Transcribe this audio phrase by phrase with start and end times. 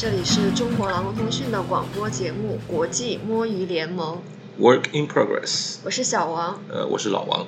[0.00, 4.22] 这里是中国劳动通讯的广播节目《国际摸鱼联盟》。
[4.58, 5.76] Work in progress。
[5.84, 6.58] 我是小王。
[6.70, 7.46] 呃，我是老王。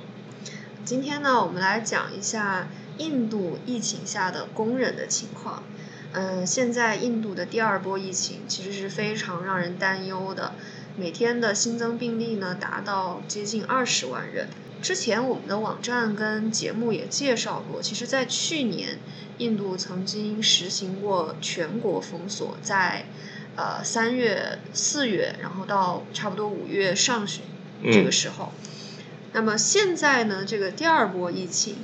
[0.84, 2.68] 今天呢，我们来讲一下
[2.98, 5.62] 印度疫情下的工人的情况。
[6.12, 10.52] 嗯，现在印度的第二波疫情其实是非常让人担忧的，
[10.98, 14.48] 每天的新增病例呢达到接近二十万人。
[14.82, 18.98] 之前我们的网站跟节目也介绍过，其实，在去年，
[19.38, 23.06] 印度曾经实行过全国封锁，在
[23.54, 27.44] 呃三月、四月，然后到差不多五月上旬
[27.92, 28.52] 这个时候。
[29.32, 31.76] 那么现在呢，这个第二波疫情，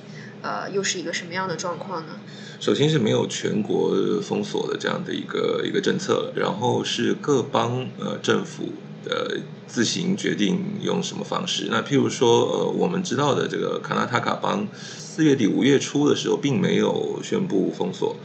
[0.42, 2.18] 呃，又是一个什么样的状况呢？
[2.58, 8.72] 首先是没有全国封锁的这样的一个一个政策，然后是各邦呃政府
[9.06, 11.68] 呃自行决定用什么方式。
[11.70, 14.66] 那譬如说呃我们知道的这个卡纳塔卡邦，
[14.98, 18.16] 四月底五月初的时候并没有宣布封锁。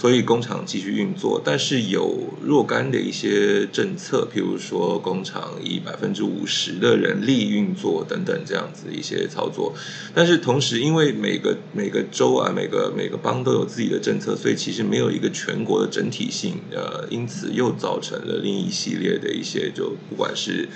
[0.00, 9.74] 所以工厂继续运作，但是有若干的一些政策，譬如说工厂以百分之五十的人力运作等等这样子一些操作。
[10.14, 16.54] 但是同时，因为每个每个州啊，每个每个邦都有自己的政策，所以其实没有一个全国的整体性。
[16.72, 20.66] 呃，因此又造成了另一系列的一些，就不管是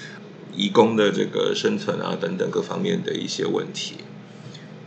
[0.55, 3.95] 移工的这个生存啊等等各方面的一些问题。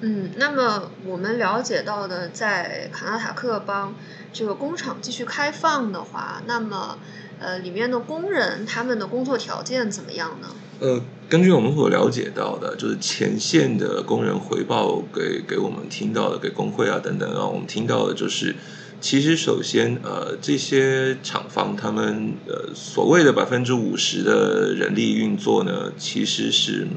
[0.01, 3.95] 嗯，那么我们了解到的，在卡纳塔克邦
[4.31, 6.99] 这个工厂继续开放的话，那么
[7.39, 10.47] 呃，里面的工人他们的工作条件怎么样呢？
[10.79, 18.55] 呃，根据我们所了解到的，就是前线的工人回报给给我们听到的，给工会啊等等，啊我们听到的就是，
[19.01, 26.87] 其实首先呃，这些厂方他们呃所谓的百分之五十的人力运作呢，其实是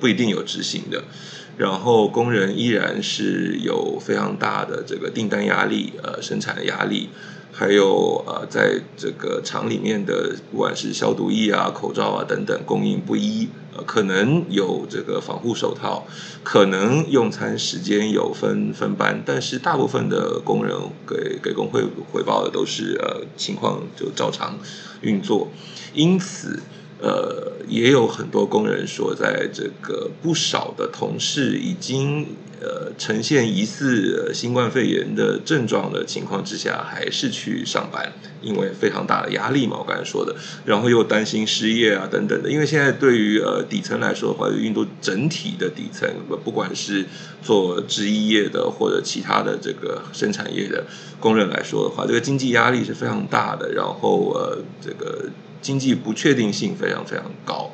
[0.00, 1.04] 不一定有执行的。
[1.58, 7.08] 然后工人依然是有非常大的这个订单压力，呃，生产的压力，
[7.52, 16.06] 还有呃，在这个厂里面的不管是消毒液啊、口罩啊等等供应不一，呃，可能有这个防护手套，
[16.44, 21.82] 可能用餐时间有分分班，但是大部分的工人给给工会
[22.12, 24.56] 汇报的都是呃情况就照常
[25.00, 25.48] 运作，
[25.92, 26.62] 因此。
[27.00, 32.26] 呃，也有很多工人说，在这个不少的同事已经
[32.60, 46.08] 呃呈现疑似新冠肺炎的症状的情况之下，还是去上班，因为非常大的压力嘛，我刚才说的，然后又担心失业啊等等的，因为现在对于呃底层来说的话，印度整体的底层，
[46.42, 47.06] 不管是
[47.40, 50.84] 做制衣业的或者其他的这个生产业的
[51.20, 55.26] 工人来说的话，这个经济压力是非常大的，然后呃这个。
[55.60, 57.70] 经济不确定性非常非常高，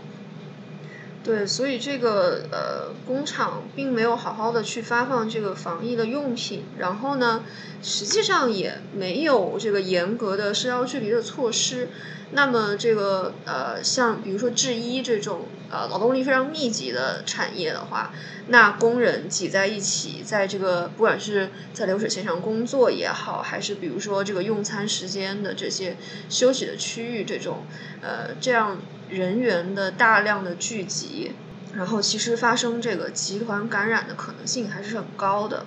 [1.24, 7.42] 对，所以这个呃工厂并没有好好的去发放这个防疫的用品，然后呢，
[7.82, 11.88] 实际上也没有这个严格的社交距离的措施。
[12.32, 18.12] 那么这个呃像比如说制衣这种呃劳动力非常密集的产业的话，
[18.48, 25.96] 那工人挤在一起，在这个不管是在流水线上工作也好，还是比如说这个用餐时间的这些
[26.28, 27.64] 休息的区域这种
[28.02, 28.76] 呃这样。
[29.08, 31.32] 人员的大量的聚集，
[31.74, 35.66] 然后其实发生这个集团感染的可能性还是很高的。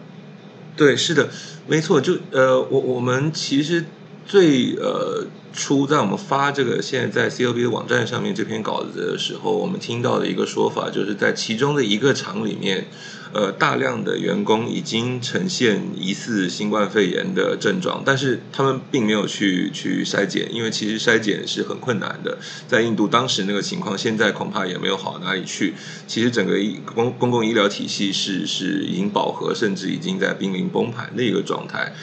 [0.76, 1.30] 对，是的，
[1.66, 2.00] 没错。
[2.00, 3.86] 就呃，我我们其实
[4.28, 12.88] 最呃初在我们发这个现在在 COB 的网站上面这篇稿子的时候，我们听到的一个说法，就是在其中的一个厂里面。
[13.34, 22.38] 呃，大量的员工已经呈现疑似新冠肺炎的症状，但是他们并没有去去筛检，因为其实筛检是很困难的。
[22.70, 25.74] 在印度当时那个情况，现在恐怕也没有好哪里去。
[26.08, 26.56] 其实整个
[26.86, 31.94] 公公共医疗体系是是已经饱和，甚至已经在濒临崩盘的一个状态。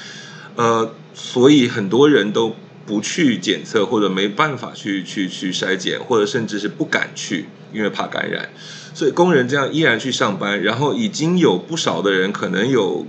[0.56, 2.54] 呃，所以很多人都
[2.86, 8.50] 不去检测，或者没办法去去去筛检，或者甚至是不敢去，因为怕感染。
[8.92, 13.06] 所以工人这样依然去上班，然后已经有不少的人，可能有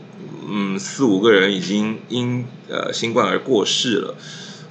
[0.50, 4.16] 嗯四五个人已经因呃新冠而过世了，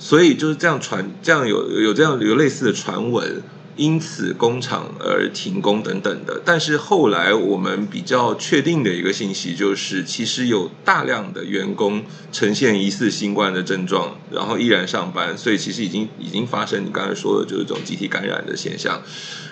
[0.01, 3.43] 所以就是这样传，这样有有这样有类似的传闻，
[3.77, 6.41] 因此工厂而停工等等的。
[6.45, 19.03] 但是后来我们比较确定的一个信息就是，其实有大量的员工呈现疑似新冠的症状，然后依然上班，所以其实已经已经发生你刚才说的就是这种集体感染的现象。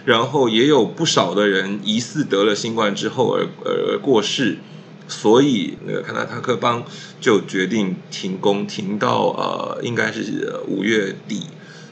[0.05, 4.59] 然后也有不少的人疑似得了新冠之后而而过世，
[5.07, 6.85] 所以那个卡纳塔克邦
[7.21, 11.43] 就决定停工，停到呃应该是五月底，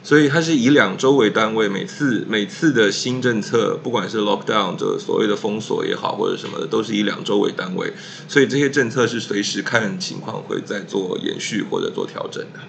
[0.03, 7.93] 所以它是以两周为单位，每次每次的新政策，不管是 lockdown 这所谓的封锁也好，或者什么的，都是以两周为单位，
[8.27, 12.59] 所以这些政策是随时看情况会再做延续或者做调整的。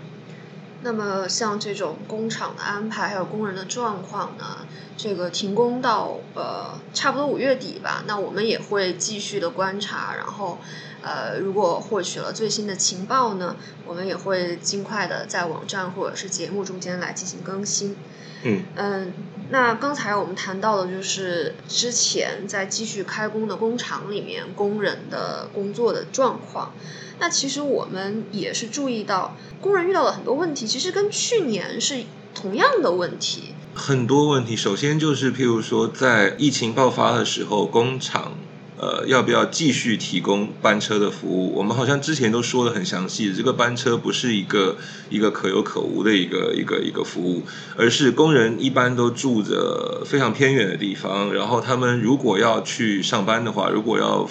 [0.85, 10.59] 那么像这种工厂的安排，还有工人的状况呢，这个停工到呃差不多五月底吧，那我们也会继续的观察，然后
[11.03, 13.57] 呃如果获取了最新的情报呢，
[13.87, 17.97] 我们也会尽快的在网站或者是节目中间来进行更新。
[18.45, 19.13] 嗯嗯，
[19.51, 26.73] 那刚才我们谈到的就是之前在继续开工的工厂里面工人的工作的状况。
[27.21, 32.03] 那其实我们也是注意到，工人遇到了很多问题，其实跟去年是
[32.35, 33.55] 同样的问题。
[33.75, 38.33] 很多问题，首先就是譬如说，在疫情爆发的时候，工厂
[38.83, 41.55] 呃要不要继续提供班车的服务？
[41.55, 44.77] 我们好像之前都说的很详细，这个班车不是一个
[45.09, 47.45] 一个可有可无的一个一个一个服务，
[47.77, 54.29] 而是工人一般都住着非常偏远的地方，然后他们如果要去上班的话，如果要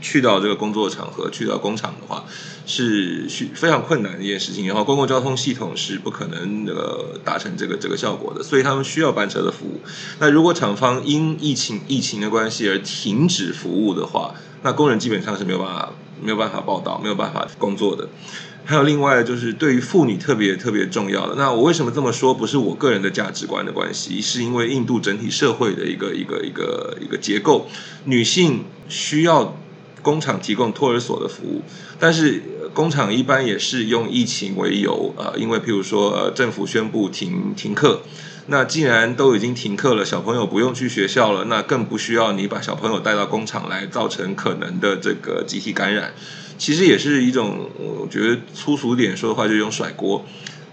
[0.00, 2.24] 去到这个工作场合，去到工厂的话，
[2.66, 4.66] 是需非常困难的一件事情。
[4.66, 9.80] 然后公共交通系统是不可能那个达成这个这个效果的，所以他们需要班车的服务。
[10.18, 15.92] 那如果厂方因疫情疫情的关系而停止服务的话，那工人基本上是没有办法
[16.22, 18.08] 没有办法报道，没有办法工作的。
[18.64, 21.34] 还有另外就是对于妇女特别特别重要的。
[21.34, 22.32] 那我为什么这么说？
[22.32, 27.68] 不是我个人的价值观的关系，是因为印度整体社会的一个一个一个一个结构，
[28.04, 29.56] 女性需要。
[30.02, 31.62] 工厂提供托儿所的服务，
[31.98, 32.42] 但是
[32.72, 38.02] 工厂一般也是用疫情为由，呃，因为譬如说，政府宣布停停课，
[38.46, 46.12] 那既然都已经停课了，小朋友不用去学校了，那更不需要你把小朋友带到工厂来，造成可能的这个集体感染，
[46.56, 50.24] 其实也是一种，我觉得粗俗点说的话，就用甩锅。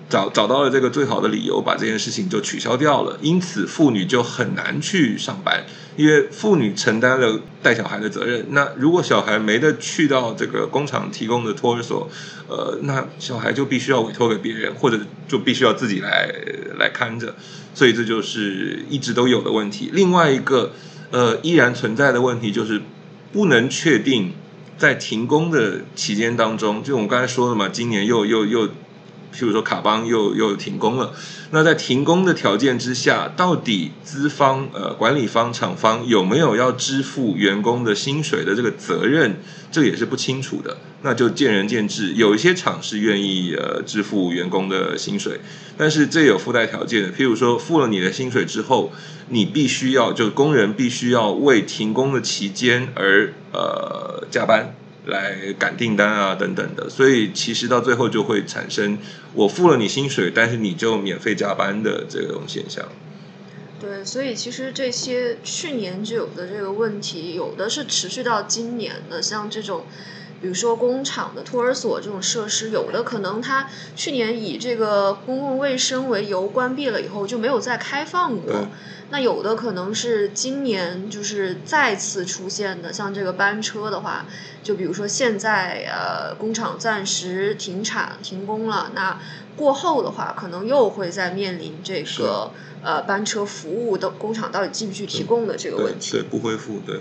[0.09, 3.17] 找找到了这个最好的理由，把这件事情就取消掉了。
[3.21, 5.65] 因此，妇女就很难去上班，
[5.97, 8.45] 因为妇女承担了带小孩的责任。
[8.51, 12.09] 那如果小孩没得去到这个工厂提供的托儿所，
[12.47, 16.33] 呃，那小孩就必须要委托给别人，或者就必须要自己来
[16.77, 17.35] 来看着。
[17.73, 19.89] 所以这就是一直都有的问题。
[19.91, 20.71] 另外一个，
[21.11, 22.81] 呃，依然存在的问题就是
[23.33, 24.31] 不能确定
[24.77, 28.69] 在停工的期间当中，就我们刚才说的嘛，今年又又又。
[29.33, 31.13] 譬如说卡邦又又停工了，
[31.51, 39.39] 那在停工的条件之下，到底资方呃管理方厂方有没有要支付员工的薪水的这个责任，
[39.71, 42.13] 这也是不清楚的，那就见仁见智。
[42.13, 45.39] 有一些厂是愿意呃支付员工的薪水，
[45.77, 48.91] 但是这有附带条件的，譬如说付了你的薪水之后，
[49.29, 54.75] 你必须要就工人必须要为停工的期间而呃加班。
[55.07, 58.97] 来赶订单啊，等等的，所以其实到最后就会产生
[59.33, 62.87] 我付了你薪水，但是你就免费加班的这种现象。
[63.79, 69.85] 对，所以其实这些去年就有的这个问题，有的是持续到今年的，像这种，
[70.41, 78.67] 比如说工厂的托儿所这种设施，有的可能它去年以这个公共卫生为由关闭了以后就没有再开放过。
[79.09, 84.25] 那有的可能是今年就是再次出现的，像这个班车的话，
[84.61, 89.17] 就比如说现在呃工厂暂时停产停工了，那
[89.55, 92.51] 过后的话可能又会再面临这个
[92.83, 96.11] 呃班车服务的工厂到底继不继续提供的这个问题。
[96.11, 96.99] 对，不恢复对。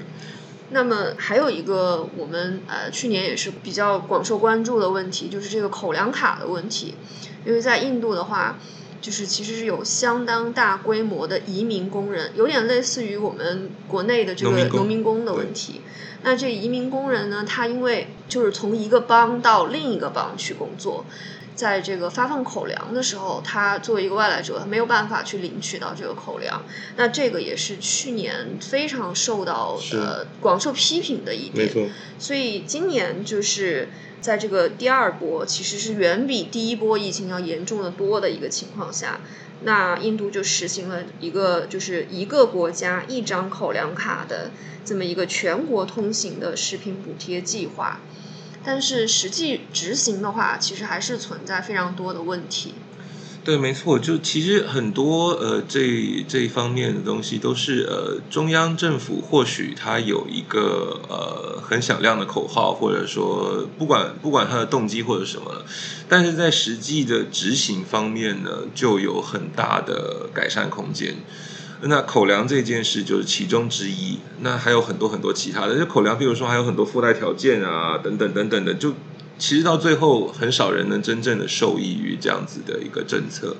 [0.71, 6.95] 那么还有一个我们呃去年也是比较广受关注的问题，就是这个口粮卡的问题，
[7.45, 8.59] 因为在印度的话。
[8.99, 15.83] 就是其实是有相当大规模的移民工人，有点类似于我们国内的这个农民工的问题。
[16.23, 21.05] 那这移民工人呢，他因为就是从一个邦到另一个邦去工作，
[21.57, 26.63] 在这个发放口粮的时候，他作为一个外来者，他没有办法去领取到这个口粮。
[26.97, 31.91] 那这个也是去年非常受到呃广受批评的一点。
[32.21, 33.89] 所以今年就是。
[34.19, 39.21] 在这个第二波其实是远比第一波疫情要严重的多的一个情况下，
[39.63, 44.51] 那印度就实行了一个就是一个国家一张口粮卡的
[44.85, 48.01] 这么一个全国通行的食品补贴计划，
[48.67, 52.75] 但是实际执行的话，其实还是存在非常多的问题。
[53.45, 65.63] 对，没错，就其实很多呃这这一方面的东西都是呃中央政府或许它有一个呃很响亮的口号，或者说不管不管它的动机或者什么，
[66.09, 71.15] 但是在实际的执行方面呢，就有很大的改善空间。
[71.83, 78.95] 那口粮这件事就是其中之一，那还有很多很多其他的，就口粮，比如说还有很多附带条件啊，等等等等的，就。
[79.39, 83.55] 其实到最后，很少人能真正的受益于这样子的一个政策。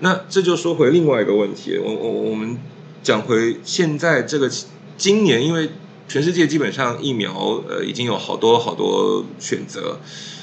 [0.00, 2.58] 那这就说回另外一个问题，我我我们
[3.04, 4.50] 讲回现在这个
[4.96, 5.70] 今年，因为
[6.08, 10.00] 全世界基本上疫苗呃已经有好多好多选择，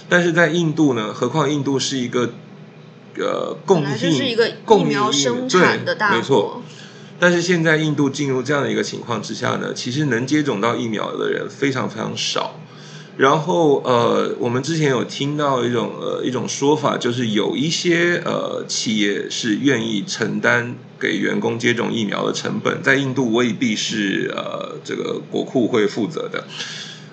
[0.07, 2.29] 但是在印度呢，何况印度是一个
[3.17, 6.61] 呃供应，是一个疫苗生产的大国，没错。
[7.23, 12.59] 但是现在印度进入这样的一个情况之下呢，其实能接种到疫苗的人非常非常少。
[13.15, 26.43] 然后呃，我们之前有听到一种呃一种说法，就是有一些呃企业是愿意承担给员工接种疫苗的成本，在印度未必是呃这个国库会负责的。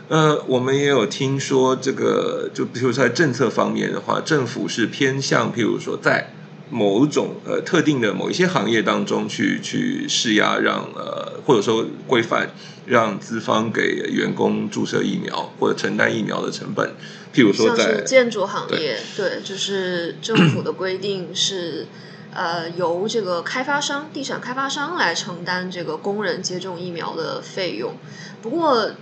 [0.09, 6.33] 呃，我们也有听说这个，就比如说在政策方面的话，政府是偏向，譬如说在。
[6.71, 12.51] 某种呃特定的某一些行业当中去去施压，让呃或者说规范，
[12.87, 16.95] 让资方给员工注射疫苗或者承担疫苗的成本。
[17.35, 21.87] 譬如说在建筑行业，对，就是政府的规定是
[22.33, 27.95] 呃由这个开发商、地产开发商来承担这个工人接种疫苗的费用。
[28.43, 28.93] 不过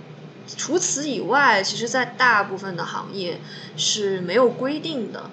[0.57, 3.39] 除此以外，其实在大部分的行业
[3.77, 5.29] 是没有规定的。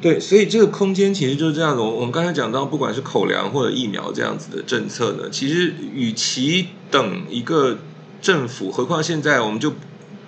[0.00, 1.82] 对，所以这个空间其实就是这样的。
[1.82, 7.78] 我们刚才讲到，不管是口粮或者疫苗这样子的政策呢，其实与其等一个
[8.22, 9.72] 政府，何况现在我们就。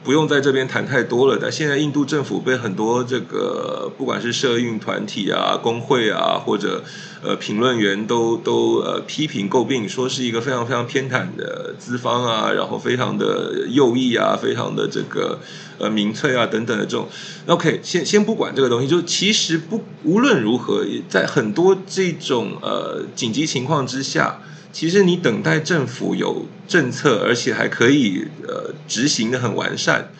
[0.04, 1.38] 不用在这边谈太多了。
[1.40, 6.82] 但现在印度政府被很多这个不管是社运团体啊、工会啊，或者
[7.22, 15.38] 呃评论员都都呃批评诟病，说是一个非常非常偏袒的资方啊，然后非常的右翼啊，非常的这个
[15.78, 17.08] 呃民粹啊等等的这种。
[17.46, 24.40] OK，先先不管这个东西，就其实不无论如何，在很多这种呃紧急情况之下。
[24.72, 30.10] 其实你等待政府有政策，而且还可以呃执行的很完善，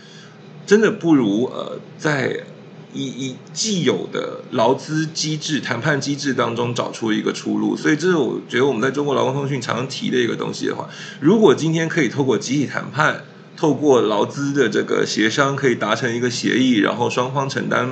[0.66, 2.44] 真的不如呃在
[2.92, 7.74] 以以既有的劳资机制、谈判机制当中找出一个出路。
[7.74, 10.86] 所以这是我觉得我们在中国劳工通讯常常提的一个东西的话，
[11.18, 13.24] 如果今天可以透过集体谈判，
[13.56, 17.88] 透过劳资的这个协商，可以达成一个协议，然后双方承担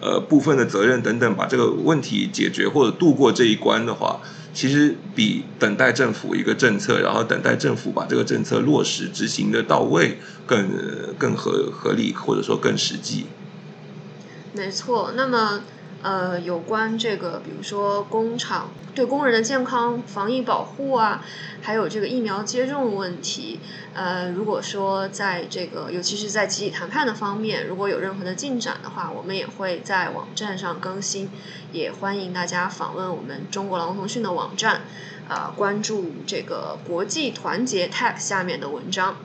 [0.00, 4.20] 呃部分的责任等等，把这个问题解决或者度过这一关的话。
[4.54, 10.68] 其实比等待政府一个政策，然后等待政府把这个政策落实执行的到位，更
[11.18, 13.26] 更合合理，或者说更实际。
[14.52, 15.62] 没错，那么。
[16.02, 21.24] 呃，有关这个，比如说工厂对工人的健康、防疫保护啊，
[21.62, 23.60] 还有这个疫苗接种问题，
[23.94, 31.30] 呃，如果说在这个，尤其是在集体谈判的方面，如果有任何的进展的话，我们也会在网站上更新，
[31.70, 34.80] 也欢迎大家访问我们中国劳动通讯的网站，
[35.28, 39.16] 啊，关注这个国际团结 tag 下面的文章。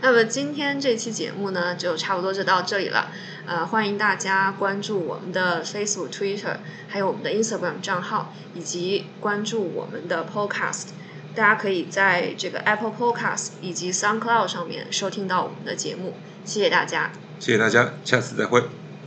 [0.00, 3.10] 那么今天这期节目呢，就差不多就到这里了。
[3.46, 6.56] 呃，欢迎大家关注我们的 Facebook、Twitter，
[6.88, 10.88] 还有我们的 Instagram 账号，以及关注我们的 Podcast。
[11.34, 16.14] 大家可以在这个 Apple Podcast 以及 SoundCloud 上面收听到我们的节目。
[16.44, 17.10] 谢谢大家，
[17.40, 18.62] 谢谢大家，下次再会，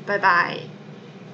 [0.06, 0.77] 拜拜。